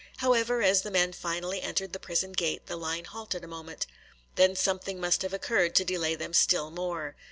However, 0.17 0.63
as 0.63 0.81
the 0.81 0.89
men 0.89 1.13
finally 1.13 1.61
entered 1.61 1.93
the 1.93 1.99
prison 1.99 2.31
gate 2.31 2.65
the 2.65 2.75
line 2.75 3.05
halted 3.05 3.43
a 3.43 3.47
moment. 3.47 3.85
Then 4.33 4.55
something 4.55 4.99
must 4.99 5.21
have 5.21 5.31
occurred 5.31 5.75
to 5.75 5.85
delay 5.85 6.15
them 6.15 6.33
still 6.33 6.71
more. 6.71 7.15